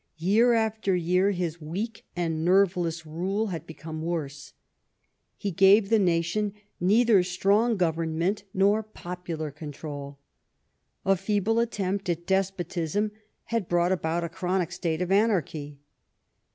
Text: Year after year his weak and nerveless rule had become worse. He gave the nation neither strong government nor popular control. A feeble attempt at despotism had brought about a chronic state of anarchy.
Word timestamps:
Year 0.17 0.53
after 0.53 0.95
year 0.95 1.29
his 1.29 1.61
weak 1.61 2.07
and 2.15 2.43
nerveless 2.43 3.05
rule 3.05 3.47
had 3.53 3.67
become 3.67 4.01
worse. 4.01 4.53
He 5.37 5.51
gave 5.51 5.91
the 5.91 5.99
nation 5.99 6.53
neither 6.79 7.21
strong 7.21 7.77
government 7.77 8.43
nor 8.51 8.81
popular 8.81 9.51
control. 9.51 10.17
A 11.05 11.15
feeble 11.15 11.59
attempt 11.59 12.09
at 12.09 12.25
despotism 12.25 13.11
had 13.53 13.69
brought 13.69 13.91
about 13.91 14.23
a 14.23 14.29
chronic 14.29 14.71
state 14.71 15.03
of 15.03 15.11
anarchy. 15.11 15.77